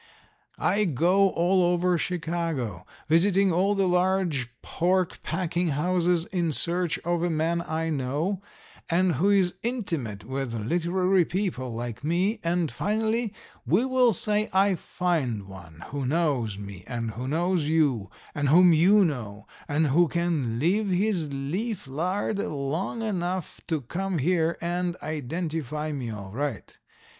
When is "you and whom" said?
17.67-18.73